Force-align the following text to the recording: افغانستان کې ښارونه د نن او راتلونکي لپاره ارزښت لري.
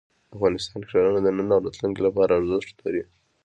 افغانستان 0.35 0.79
کې 0.83 0.89
ښارونه 0.91 1.19
د 1.23 1.27
نن 1.37 1.49
او 1.55 1.61
راتلونکي 1.65 2.01
لپاره 2.07 2.31
ارزښت 2.39 2.75
لري. 2.85 3.03